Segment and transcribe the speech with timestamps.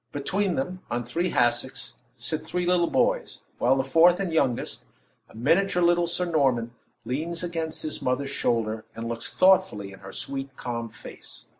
[0.11, 4.83] Between them, on three hassocks, sit three little boys; while the fourth, and youngest,
[5.29, 6.71] a miniature little Sir Norman,
[7.05, 11.45] leans against his mother's shoulder, and looks thoughtfully in her sweet, calm face.